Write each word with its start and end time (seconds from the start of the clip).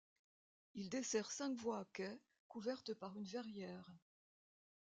Il 0.73 0.89
dessert 0.89 1.29
cinq 1.31 1.53
voies 1.53 1.81
à 1.81 1.85
quai, 1.93 2.19
couvertes 2.47 2.95
par 2.95 3.15
une 3.17 3.25
verrière. 3.25 3.85